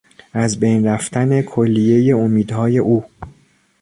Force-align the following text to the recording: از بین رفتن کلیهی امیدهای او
از 0.33 0.59
بین 0.59 0.85
رفتن 0.85 1.41
کلیهی 1.41 2.11
امیدهای 2.13 2.77
او 2.77 3.05